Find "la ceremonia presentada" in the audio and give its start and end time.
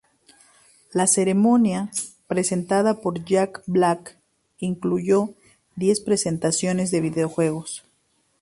0.93-3.01